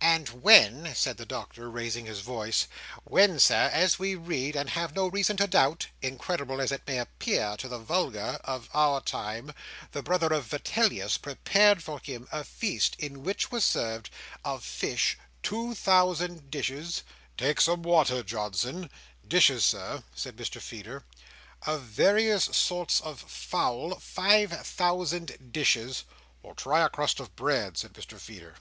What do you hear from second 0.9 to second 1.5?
said the